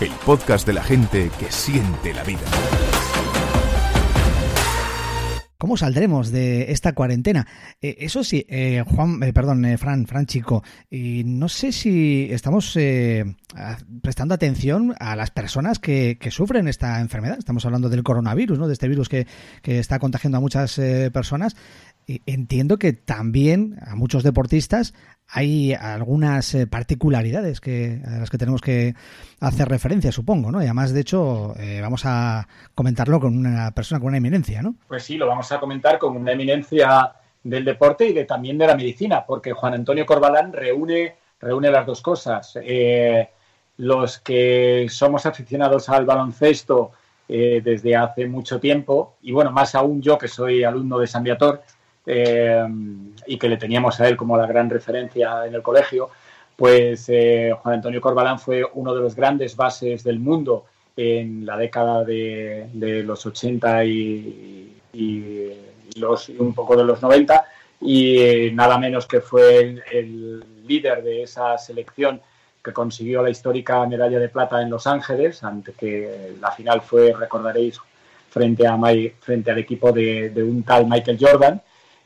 [0.00, 2.40] el podcast de la gente que siente la vida.
[5.58, 7.46] ¿Cómo saldremos de esta cuarentena?
[7.80, 12.28] Eh, eso sí, eh, Juan, eh, perdón, eh, Fran, Fran Chico, y no sé si
[12.30, 13.24] estamos eh,
[14.02, 17.38] prestando atención a las personas que, que sufren esta enfermedad.
[17.38, 18.66] Estamos hablando del coronavirus, ¿no?
[18.66, 19.26] De este virus que,
[19.62, 20.80] que está contagiando a muchas
[21.12, 21.56] personas.
[22.26, 24.92] Entiendo que también a muchos deportistas
[25.26, 28.94] hay algunas particularidades que, a las que tenemos que
[29.40, 30.60] hacer referencia, supongo, ¿no?
[30.60, 34.76] Y además, de hecho, vamos a comentarlo con una persona con una eminencia, ¿no?
[34.86, 38.74] Pues sí, lo vamos comentar con una eminencia del deporte y de, también de la
[38.76, 42.58] medicina, porque Juan Antonio Corbalán reúne, reúne las dos cosas.
[42.62, 43.28] Eh,
[43.76, 46.92] los que somos aficionados al baloncesto
[47.28, 51.22] eh, desde hace mucho tiempo, y bueno, más aún yo que soy alumno de San
[51.22, 51.62] Viator
[52.06, 52.64] eh,
[53.26, 56.10] y que le teníamos a él como la gran referencia en el colegio,
[56.56, 62.04] pues Juan Antonio Corbalán fue uno de los grandes bases del mundo en la década
[62.04, 65.52] de, de los 80 y, y
[65.96, 67.44] los, un poco de los 90
[67.80, 72.22] y eh, nada menos que fue el, líder de esa selección
[72.62, 77.12] que consiguió la histórica medalla de plata en Los Ángeles, ante que la final fue,
[77.12, 77.78] recordaréis,
[78.30, 78.78] frente, a
[79.20, 81.60] frente al equipo de, de un tal Michael Jordan.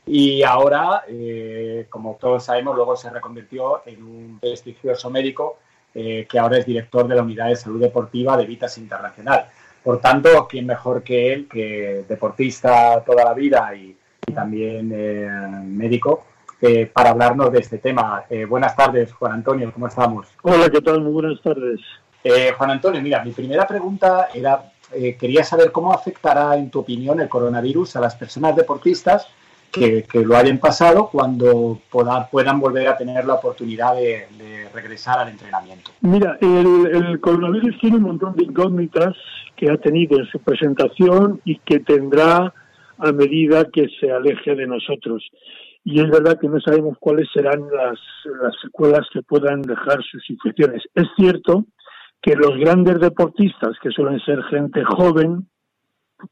[0.05, 5.59] Y ahora, eh, como todos sabemos, luego se reconvirtió en un prestigioso médico
[5.93, 9.49] eh, que ahora es director de la Unidad de Salud Deportiva de Vitas Internacional.
[9.89, 15.27] Por tanto, ¿quién mejor que él, que deportista toda la vida y, y también eh,
[15.63, 16.25] médico,
[16.61, 18.23] eh, para hablarnos de este tema?
[18.29, 20.27] Eh, buenas tardes, Juan Antonio, ¿cómo estamos?
[20.43, 21.01] Hola, ¿qué tal?
[21.01, 21.79] Muy buenas tardes.
[22.23, 27.19] Eh, Juan Antonio, mira, mi primera pregunta era, quería saber cómo afectará, en tu opinión,
[27.19, 29.27] el coronavirus a las personas deportistas
[29.71, 34.69] que, que lo hayan pasado cuando poda- puedan volver a tener la oportunidad de, de
[34.73, 35.91] regresar al entrenamiento.
[36.01, 39.15] Mira, el, el coronavirus tiene un montón de incógnitas
[39.55, 42.53] que ha tenido en su presentación y que tendrá
[42.97, 45.27] a medida que se aleje de nosotros.
[45.83, 47.99] Y es verdad que no sabemos cuáles serán las,
[48.41, 50.83] las secuelas que puedan dejar sus infecciones.
[50.95, 51.65] Es cierto
[52.21, 55.48] que los grandes deportistas, que suelen ser gente joven,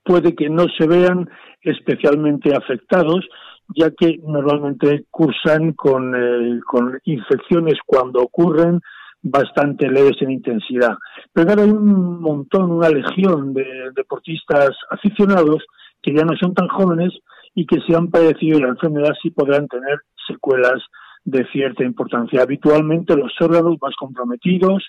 [0.03, 1.30] puede que no se vean
[1.62, 3.28] especialmente afectados,
[3.75, 6.59] ya que normalmente cursan con, eh,
[7.06, 8.80] infecciones cuando ocurren
[9.22, 10.98] bastante leves en intensidad.
[11.34, 15.66] Pero ahora hay un montón, una legión de deportistas aficionados
[16.02, 17.14] que ya no son tan jóvenes
[17.56, 20.81] y que si han padecido la enfermedad sí podrán tener secuelas
[21.25, 22.42] de cierta importancia.
[22.42, 24.84] Habitualmente los órganos más comprometidos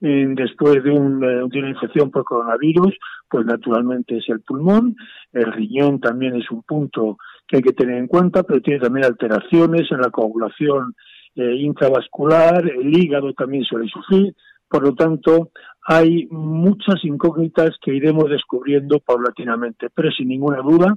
[0.00, 2.96] después de, un, eh, de una infección por coronavirus,
[3.28, 4.94] pues naturalmente es el pulmón,
[5.32, 9.06] el riñón también es un punto que hay que tener en cuenta, pero tiene también
[9.06, 10.94] alteraciones en la coagulación
[11.34, 14.34] eh, intravascular, el hígado también suele sufrir,
[14.68, 15.50] por lo tanto
[15.86, 20.96] hay muchas incógnitas que iremos descubriendo paulatinamente, pero sin ninguna duda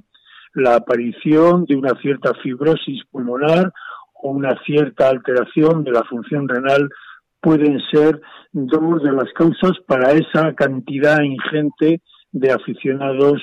[0.54, 3.72] la aparición de una cierta fibrosis pulmonar
[4.22, 6.88] o una cierta alteración de la función renal
[7.42, 8.22] pueden ser
[8.52, 12.00] dos de las causas para esa cantidad ingente
[12.30, 13.42] de aficionados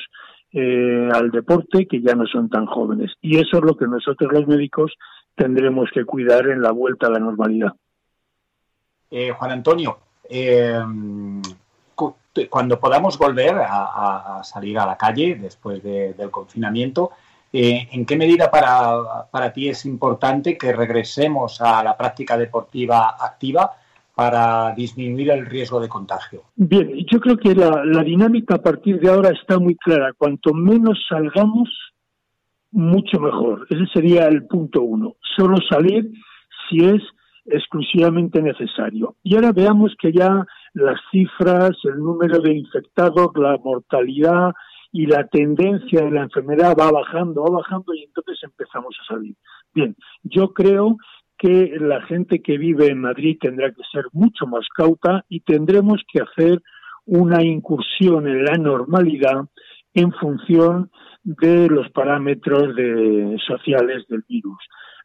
[0.53, 3.11] eh, al deporte que ya no son tan jóvenes.
[3.21, 4.93] Y eso es lo que nosotros los médicos
[5.35, 7.73] tendremos que cuidar en la vuelta a la normalidad.
[9.11, 9.99] Eh, Juan Antonio,
[10.29, 10.79] eh,
[11.93, 12.15] cu-
[12.49, 17.11] cuando podamos volver a, salir a la calle después de- del confinamiento,
[17.51, 23.15] eh, ¿en qué medida para, para ti es importante que regresemos a la práctica deportiva
[23.19, 23.71] activa
[24.19, 26.44] para disminuir el riesgo de contagio?
[26.57, 30.12] Bien, yo creo que la, la dinámica a partir de ahora está muy clara.
[30.18, 31.69] Cuanto menos salgamos,
[32.71, 33.66] mucho mejor.
[33.69, 35.16] Ese sería el punto uno.
[35.38, 36.12] Solo salir
[36.69, 37.01] si es
[37.45, 39.16] exclusivamente necesario.
[39.24, 44.51] Y ahora veamos que ya las cifras, el número de infectados, la mortalidad
[44.92, 49.33] y la tendencia de la enfermedad va bajando, va bajando y entonces empezamos a salir.
[49.74, 50.98] Bien, yo creo
[51.39, 56.01] que la gente que vive en Madrid tendrá que ser mucho más cauta y tendremos
[56.12, 56.62] que hacer
[57.06, 59.45] una incursión en la normalidad
[59.94, 60.91] en función
[61.24, 62.75] de los parámetros
[63.47, 64.59] sociales del virus.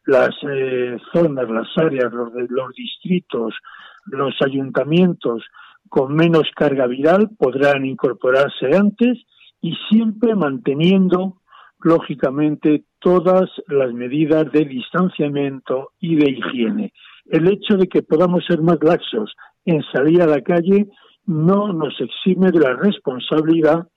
[0.05, 3.55] Las eh, zonas, las áreas, los distritos,
[4.05, 5.43] los ayuntamientos
[5.89, 9.17] con menos carga viral podrán incorporarse antes
[9.61, 11.41] y siempre manteniendo,
[11.85, 16.93] lógicamente, todas las medidas de distanciamiento y de higiene.
[17.27, 19.35] El hecho de que podamos ser más laxos
[19.65, 20.87] en salir a la calle
[21.27, 23.87] no nos exime de la responsabilidad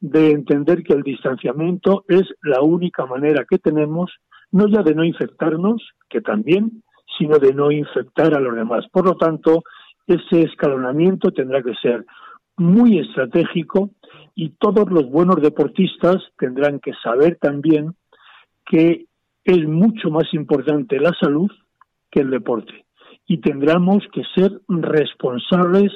[0.00, 4.10] de entender que el distanciamiento es la única manera que tenemos,
[4.50, 6.82] no ya de no infectarnos, que también,
[7.18, 8.86] sino de no infectar a los demás.
[8.90, 9.64] Por lo tanto,
[10.06, 12.06] ese escalonamiento tendrá que ser
[12.56, 13.90] muy estratégico
[14.34, 17.94] y todos los buenos deportistas tendrán que saber también
[18.66, 19.06] que
[19.44, 21.50] es mucho más importante la salud
[22.10, 22.84] que el deporte
[23.26, 25.92] y tendremos que ser responsables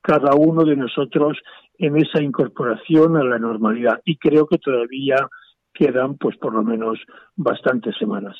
[0.00, 1.38] cada uno de nosotros
[1.78, 5.16] en esa incorporación a la normalidad y creo que todavía
[5.72, 6.98] quedan pues por lo menos
[7.36, 8.36] bastantes semanas.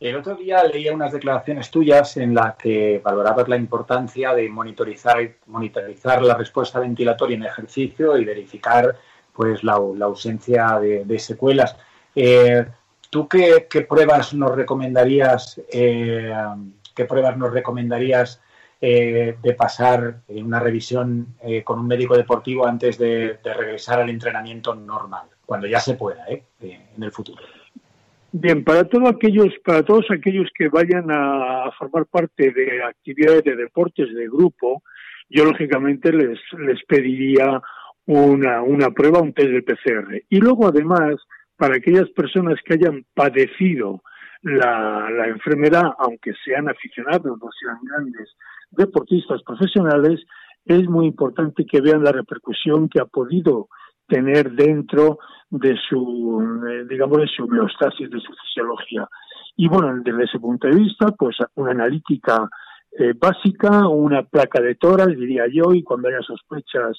[0.00, 5.36] El otro día leía unas declaraciones tuyas en las que valorabas la importancia de monitorizar,
[5.46, 8.96] monitorizar la respuesta ventilatoria en ejercicio y verificar
[9.32, 11.76] pues la, ausencia de, secuelas.
[12.14, 12.64] Eh,
[13.10, 15.60] ¿Tú qué, pruebas nos recomendarías?
[15.72, 16.32] Eh,
[16.94, 18.40] ¿Qué pruebas nos recomendarías
[18.80, 21.34] eh, de pasar una revisión
[21.64, 26.24] con un médico deportivo antes de, de, regresar al entrenamiento normal, cuando ya se pueda,
[26.28, 27.42] en el futuro?
[28.30, 33.56] Bien, para todos aquellos, para todos aquellos que vayan a, formar parte de actividades de
[33.56, 34.82] deportes de grupo,
[35.30, 37.62] yo lógicamente les, les pediría
[38.04, 40.22] una, una prueba, un test de PCR.
[40.28, 41.16] Y luego además,
[41.56, 44.02] para aquellas personas que hayan padecido
[44.42, 48.36] la, la enfermedad, aunque sean aficionados o sean grandes
[48.70, 50.20] deportistas profesionales,
[50.66, 53.68] es muy importante que vean la repercusión que ha podido
[54.08, 55.18] tener dentro
[55.50, 59.08] de su, eh, digamos, de su homeostasis, de su fisiología.
[59.56, 62.48] Y bueno, desde ese punto de vista, pues una analítica
[62.98, 66.98] eh, básica, una placa de toras, diría yo, y cuando haya sospechas,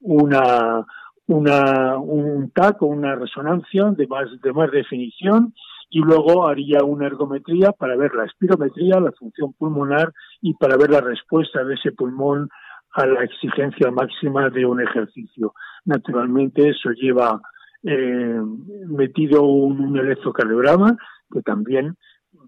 [0.00, 0.84] una,
[1.26, 5.54] una, un TAC o una resonancia de más, de más definición,
[5.90, 10.90] y luego haría una ergometría para ver la espirometría, la función pulmonar y para ver
[10.90, 12.48] la respuesta de ese pulmón
[12.92, 15.54] a la exigencia máxima de un ejercicio.
[15.84, 17.40] Naturalmente eso lleva
[17.82, 18.40] eh,
[18.88, 20.96] metido un, electrocardiograma
[21.32, 21.96] que también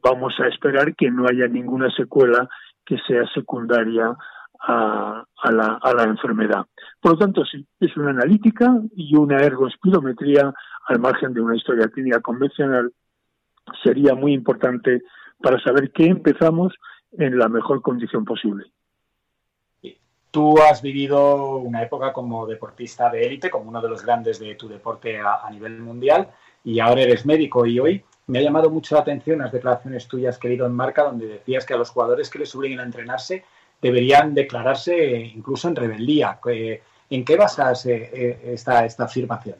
[0.03, 2.49] vamos a esperar que no haya ninguna secuela
[2.85, 4.17] que sea secundaria
[4.65, 6.67] a, la, a la enfermedad.
[7.01, 10.53] Por lo tanto, sí, es una analítica y una ergospirometría
[10.87, 12.93] al margen de una historia clínica convencional
[13.83, 15.03] sería muy importante
[15.41, 16.73] para saber que empezamos
[17.13, 18.65] en la mejor condición posible.
[20.33, 24.55] Tú has vivido una época como deportista de élite, como uno de los grandes de
[24.55, 26.31] tu deporte a, nivel mundial,
[26.65, 27.67] y ahora eres médico.
[27.67, 31.05] Y hoy me ha llamado mucho la atención las declaraciones tuyas que he en Marca,
[31.05, 33.45] donde decías que a los jugadores que les obliguen a entrenarse
[33.83, 36.41] deberían declararse incluso en rebeldía.
[37.11, 39.57] ¿En qué basas eh, esta, esta afirmación?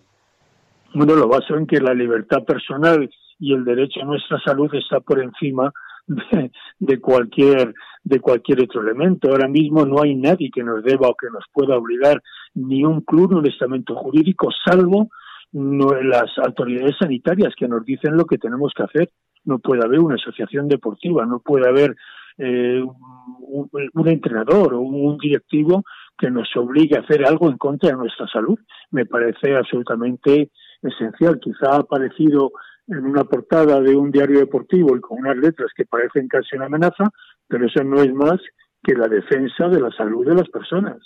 [0.95, 5.01] Bueno, lo baso en que la libertad personal y el derecho a nuestra salud está
[5.01, 5.71] por encima
[6.79, 9.31] de, cualquier de cualquier otro elemento.
[9.31, 12.23] Ahora mismo no hay nadie que nos deba o que nos pueda obligar
[12.55, 15.09] ni un club ni un estamento jurídico, salvo
[15.53, 19.11] las autoridades sanitarias que nos dicen lo que tenemos que hacer.
[19.45, 21.95] No puede haber una asociación deportiva, no puede haber
[22.39, 25.85] eh, un, entrenador o un directivo
[26.17, 28.59] que nos obligue a hacer algo en contra de nuestra salud.
[28.91, 30.51] Me parece absolutamente
[30.83, 31.39] esencial.
[31.41, 32.53] Quizá ha aparecido
[32.89, 36.67] en una portada de un diario deportivo y con unas letras que parecen casi una
[36.67, 37.11] amenaza,
[37.49, 38.41] pero eso no es más
[38.83, 40.99] que la defensa de la salud de las personas.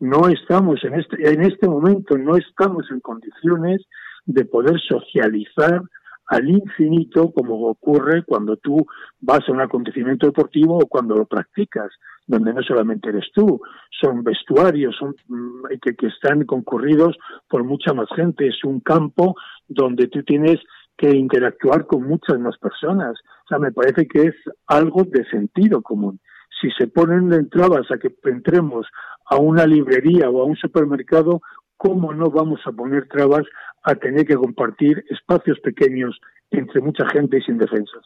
[0.00, 3.82] No estamos en este, en este momento, no estamos en condiciones
[4.24, 5.82] de poder socializar
[6.26, 8.86] al infinito como ocurre cuando tú
[9.20, 11.90] vas a un acontecimiento deportivo o cuando lo practicas,
[12.26, 13.60] donde no solamente eres tú,
[14.00, 17.16] son vestuarios son, mm, que, que están concurridos
[17.48, 19.36] por mucha más gente, es un campo
[19.68, 20.58] donde tú tienes
[21.02, 23.18] que interactuar con muchas más personas.
[23.44, 24.34] O sea, me parece que es
[24.68, 26.20] algo de sentido común.
[26.60, 28.86] Si se ponen entradas a que entremos
[29.26, 31.42] a una librería o a un supermercado,
[31.76, 33.42] ¿cómo no vamos a poner trabas
[33.82, 36.20] a tener que compartir espacios pequeños
[36.52, 38.04] entre mucha gente y sin defensas?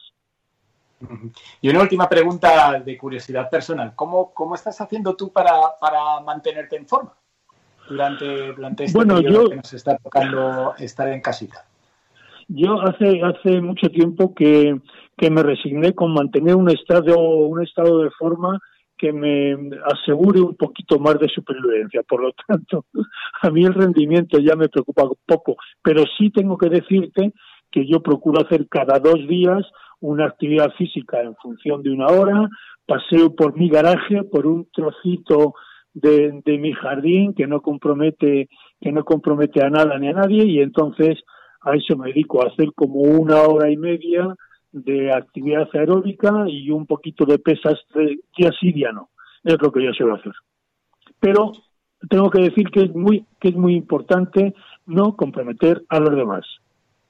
[1.60, 3.92] Y una última pregunta de curiosidad personal.
[3.94, 7.12] ¿Cómo, cómo estás haciendo tú para, para mantenerte en forma
[7.90, 11.66] durante, durante este Bueno, periodo yo- que nos está tocando estar en casita?
[12.48, 14.80] Yo hace hace mucho tiempo que,
[15.16, 18.60] que me resigné con mantener un estado un estado de forma
[18.96, 22.02] que me asegure un poquito más de supervivencia.
[22.02, 22.86] Por lo tanto,
[23.42, 27.32] a mí el rendimiento ya me preocupa poco, pero sí tengo que decirte
[27.70, 29.64] que yo procuro hacer cada dos días
[30.00, 32.48] una actividad física en función de una hora,
[32.86, 35.54] paseo por mi garaje, por un trocito
[35.94, 38.48] de, de mi jardín que no compromete
[38.80, 41.18] que no compromete a nada ni a nadie y entonces
[41.66, 44.34] a eso me dedico a hacer como una hora y media
[44.70, 49.10] de actividad aeróbica y un poquito de pesas de día sí día no.
[49.42, 50.32] Es lo que yo suelo hacer.
[51.18, 51.52] Pero
[52.08, 54.54] tengo que decir que es muy que es muy importante
[54.86, 56.44] no comprometer a los demás.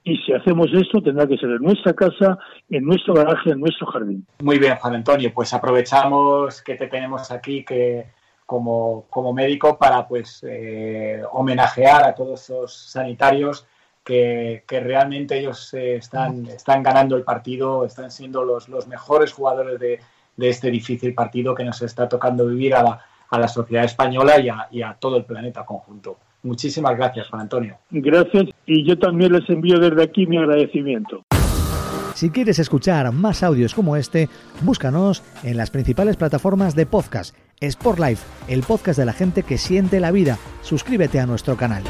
[0.05, 2.39] Y si hacemos eso tendrá que ser en nuestra casa
[2.71, 4.27] en nuestro garaje en nuestro jardín.
[4.43, 8.07] Muy bien, Juan Antonio, pues aprovechamos que te tenemos aquí que
[8.47, 13.67] como, como médico para pues eh, homenajear a todos esos sanitarios
[14.07, 19.33] que, que realmente ellos eh, están, están ganando el partido, están siendo los, los mejores
[19.33, 19.99] jugadores de,
[20.37, 24.39] de este difícil partido que nos está tocando vivir a la, a la sociedad española
[24.39, 26.19] y a, y a todo el planeta conjunto.
[26.45, 27.79] Muchísimas gracias, Juan Antonio.
[27.91, 31.25] gracias y yo también les envío desde aquí mi agradecimiento
[32.15, 34.29] Si quieres escuchar más audios como este,
[34.61, 37.35] búscanos en las principales plataformas de podcast.
[37.61, 40.39] Sport Life, el podcast de la gente que siente la vida.
[40.63, 41.83] Suscríbete a nuestro canal.